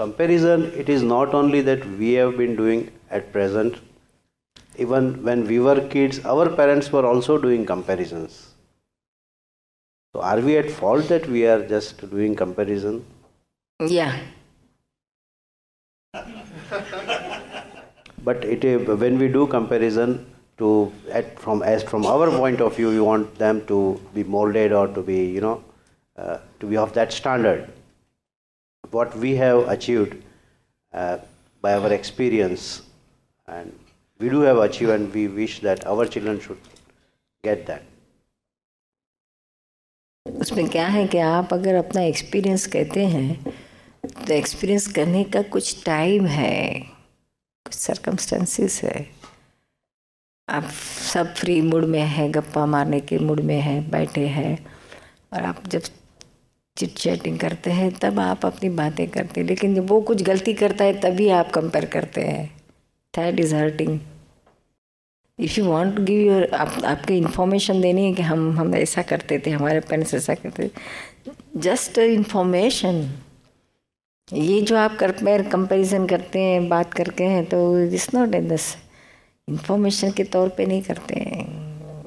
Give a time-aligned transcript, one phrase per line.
[0.00, 3.78] comparison it is not only that we have been doing at present
[4.84, 8.36] even when we were kids our parents were also doing comparisons.
[10.12, 13.04] So are we at fault that we are just doing comparison?
[13.86, 14.20] Yeah.
[18.22, 18.64] But it
[19.02, 20.26] when we do comparison
[20.58, 20.70] to
[21.10, 23.78] at from as from our point of view we want them to
[24.14, 25.54] be molded or to be you know
[26.18, 27.62] uh, to be of that standard
[28.90, 30.16] what we have achieved
[30.94, 31.18] uh,
[31.64, 32.82] by our experience
[33.48, 33.72] and
[34.20, 36.58] we do have achieved and we wish that our children should
[37.44, 37.82] get that
[40.26, 43.54] उसमें क्या है कि आप अगर अपना experience कहते हैं
[44.04, 46.58] तो एक्सपीरियंस करने का कुछ टाइम है
[47.66, 49.06] कुछ सरकमस्टेंसेस है
[50.48, 50.68] आप
[51.12, 54.54] सब फ्री मूड में है गप्पा मारने के मूड में है बैठे हैं
[55.32, 55.82] और आप जब
[56.80, 60.54] चिट चैटिंग करते हैं, तब आप अपनी बातें करते हैं। लेकिन जब वो कुछ गलती
[60.54, 62.56] करता है, तभी आप कंपेयर करते हैं।
[63.18, 64.00] That is hurting
[65.38, 69.02] if you want to give your आप, आपके इन्फॉर्मेशन देनी है कि हम हम ऐसा
[69.02, 70.70] करते थे, हमारे पेरेंट्स ऐसा करते थे।
[71.56, 73.14] जस्ट इन्फॉर्मेशन
[74.32, 78.76] ये जो आप कंपेयर कंपेरिजन करते हैं, बात करके हैं तो इट्स नॉट इन दस
[79.48, 81.66] इंफॉर्मेशन के तौर पे नहीं करते हैं।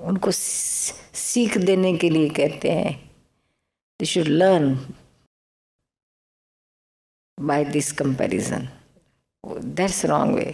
[0.00, 3.03] उनको सीख देने के लिए कहते हैं।
[4.00, 4.78] They should learn
[7.38, 8.68] by this comparison.
[9.78, 10.52] That's wrong way.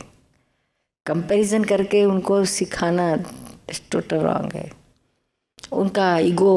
[1.07, 3.05] Comparison करके उनको सिखाना
[3.93, 4.71] टोटल रॉन्ग है।
[5.73, 6.53] उनका ईगो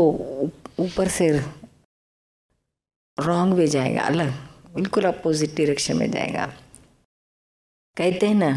[0.80, 1.30] ऊपर से
[3.17, 4.31] रॉन्ग में जाएगा, अलग,
[4.76, 6.45] बिल्कुल अपोजिट डायरेक्शन में जाएगा।
[7.98, 8.52] कहते हैं ना,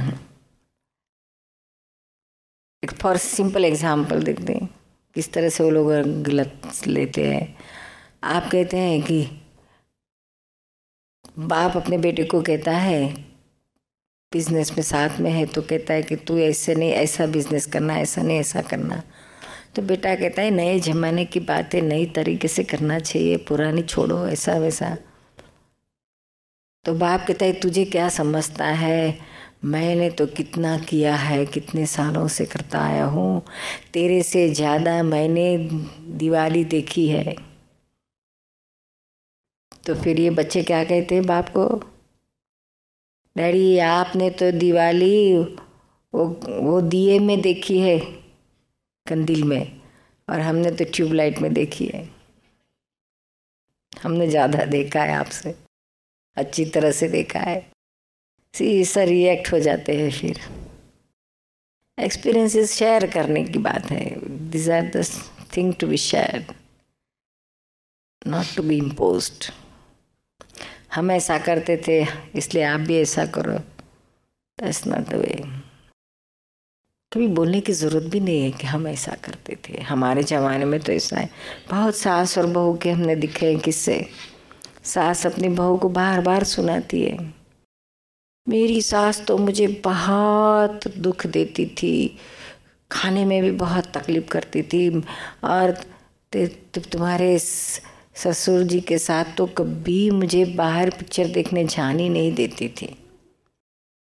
[2.83, 4.69] एक फॉर सिंपल एग्जांपल देखते हैं,
[5.15, 7.76] किस तरह से वो लोग गलत लेते हैं।
[8.27, 9.29] आप कहते हैं कि
[11.39, 13.15] बाप अपने बेटे को कहता है,
[14.33, 17.99] बिज़नेस में साथ में है तो कहता है कि, तू ऐसे नहीं, ऐसा बिज़नेस करना,
[17.99, 19.03] ऐसा नहीं, ऐसा करना।
[19.77, 24.27] तो बेटा कहता है, नए जमाने की बातें नई तरीके से करना चाहिए, पुरानी छोड़ो,
[24.29, 24.97] ऐसा वैसा।
[26.85, 29.19] तो बाप कहता है, तुझे क्या समझता है?
[29.65, 33.42] मैंने तो कितना किया है, कितने सालों से करता आया हूँ।
[33.92, 35.59] तेरे से ज़्यादा मैंने
[36.19, 37.45] दिवाली देखी है।
[39.86, 41.67] तो फिर ये बच्चे क्या कहते हैं बाप को?
[43.36, 45.36] डैडी, आपने तो दिवाली
[46.14, 46.24] वो
[46.63, 47.98] वो दिए में देखी है
[49.07, 49.80] कंदिल में
[50.29, 52.08] और हमने तो ट्यूबलाइट में देखी है।
[53.92, 55.55] हमने ज़्यादा देखा है आपसे,
[56.36, 57.58] अच्छी तरह से देखा है।
[58.55, 60.41] सी सर रिएक्ट हो जाते हैं फिर।
[61.98, 64.05] एक्सपीरियंसेस शेयर करने की बात है।
[64.51, 65.05] This are the
[65.57, 66.47] thing to be share
[68.27, 69.51] not to be imposed
[70.96, 73.58] हम ऐसा करते थे, इसलिए आप भी ऐसा करो।
[74.58, 75.34] दैट्स नॉट वे
[77.12, 80.79] कभी बोलने की ज़रूरत भी नहीं है कि हम ऐसा करते थे। हमारे ज़माने में
[80.80, 81.29] तो ऐसा है।
[81.70, 84.05] बहुत सास और बहू के हमने दिखे हैं किससे।
[84.85, 87.35] सास अपनी बहू को बार बार सुनाती है।
[88.46, 92.18] मेरी सास तो मुझे बहुत दुख देती थी।
[92.92, 94.89] खाने में भी बहुत तकलीफ़ करती थी।
[95.45, 95.70] और
[96.92, 97.39] तुम्हारे
[98.17, 102.97] ससुर जी के साथ तो कभी मुझे बाहर पिक्चर देखने जानी नहीं देती थी।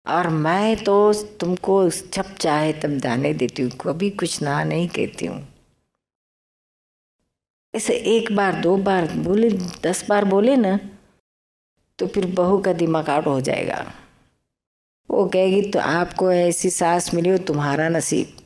[0.05, 5.25] और मैं तो तुमको जब चाहे तब जाने देती हूँ, कभी कुछ ना नहीं कहती
[5.25, 5.47] हूँ।
[7.73, 9.49] ऐसे एक बार, दो बार बोले,
[9.83, 10.79] दस बार बोले ना
[11.99, 13.85] तो फिर बहू का दिमाग आउट हो जाएगा।
[15.09, 18.37] वो कहेगी तो आपको ऐसी सास मिली हो, तुम्हारा नसीब।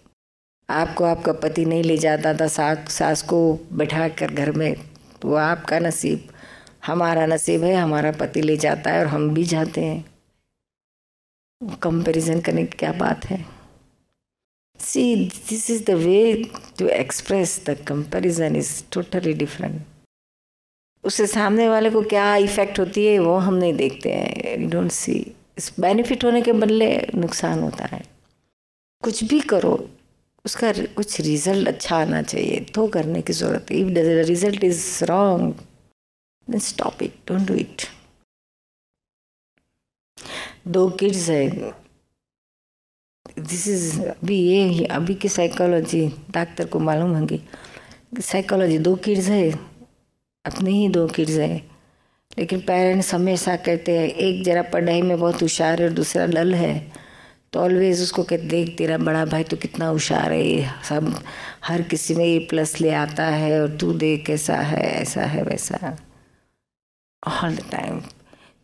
[0.70, 4.76] आपको आपका पति नहीं ले जाता था सास सास को बैठा कर घर में
[5.26, 6.28] वो आपका नसीब,
[6.86, 10.04] हमारा नसीब है, हमारा पति ले जाता है और हम भी जाते हैं।
[11.84, 13.46] कंपैरिजन करने की क्या बात है?
[14.80, 15.16] See
[15.50, 16.34] this is the way
[16.80, 19.82] to express the comparison is totally different
[21.04, 24.92] उससे सामने वाले को क्या इफ़ेक्ट होती है, वो हम नहीं देखते हैं। यू डोंट
[24.92, 25.14] सी
[25.58, 28.02] इस बेनिफिट होने के बदले नुकसान होता है।
[29.04, 29.76] कुछ भी करो
[30.46, 33.98] उसका कुछ रिज़ल्ट अच्छा आना चाहिए। तो करने की ज़रूरत है। If the
[34.28, 35.54] result is wrong
[36.50, 37.82] then stop it don't do it
[40.68, 41.50] to kids है।
[43.40, 47.42] दिस इज़ अभी ये अभी की साइकोलॉजी डॉक्टर को मालूम होंगी।
[48.22, 49.52] साइकोलॉजी दो किड्स है।
[50.46, 51.74] अपने ही दो किड्स है।
[52.40, 56.56] लेकिन पेरेंट्स हमेशा कहते हैं, एक जरा पढ़ाई में बहुत होशियार है और दूसरा डल
[56.56, 56.92] है।
[57.54, 61.14] तो ऑलवेज उसको कहते देख तेरा बड़ा भाई तो कितना होशियार है ये सब।
[61.66, 65.44] हर किसी में ए प्लस ले आता है और तू देख कैसा है, ऐसा है,
[65.44, 65.96] वैसा।
[67.24, 68.02] ऑल द टाइम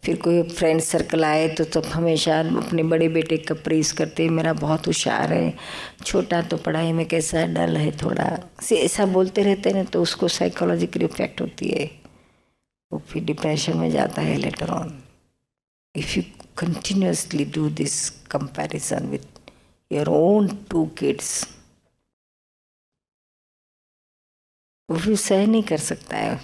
[0.04, 4.54] फिर कोई फ्रेंड सर्कल आए तो सब हमेशा अपने बड़े बेटे का प्रेस करते मेरा
[4.54, 5.54] बहुत होशियार है।
[6.06, 8.28] छोटा तो पढ़ाई में कैसा डल है थोड़ा।
[8.62, 11.90] से ऐसा बोलते रहते हैं तो उसको साइकोलॉजिकल इफ़ेक्ट होती है।
[12.92, 15.02] वो फिर डिप्रेशन में जाता है later on
[15.96, 16.24] if you
[16.56, 19.26] continuously do this comparison with
[19.92, 21.48] your own two kids,
[24.90, 26.40] वो फिर सह नहीं कर सकता है